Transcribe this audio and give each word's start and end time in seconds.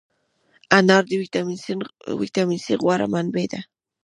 انار 0.77 1.03
د 1.09 1.11
ویټامین 2.21 2.59
C 2.65 2.67
غوره 2.81 3.07
منبع 3.13 3.45
ده. 3.51 3.61